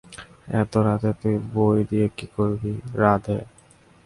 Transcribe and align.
এতো 0.59 0.79
রাতে 0.85 1.09
তুই 1.21 1.35
বই 1.53 1.79
দিয়ে 1.89 2.07
কি 2.17 2.25
করবি, 2.35 2.71
রাধে? 2.95 3.37